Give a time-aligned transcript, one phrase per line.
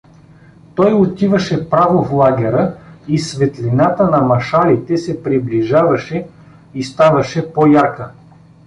[0.75, 2.75] Той отиваше право в лагера
[3.07, 6.27] и светлината на машалите се приближаваше
[6.73, 8.11] и ставаше по-ярка.